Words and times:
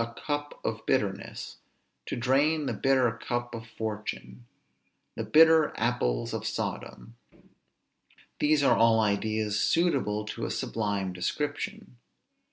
"A 0.00 0.12
cup 0.12 0.58
of 0.64 0.84
bitterness"; 0.84 1.58
"to 2.06 2.16
drain 2.16 2.66
the 2.66 2.72
bitter 2.72 3.08
cup 3.12 3.54
of 3.54 3.68
fortune"; 3.68 4.44
"the 5.14 5.22
bitter 5.22 5.72
apples 5.76 6.34
of 6.34 6.44
Sodom"; 6.44 7.14
these 8.40 8.64
are 8.64 8.76
all 8.76 8.98
ideas 8.98 9.60
suitable 9.60 10.24
to 10.24 10.44
a 10.44 10.50
sublime 10.50 11.12
description. 11.12 11.98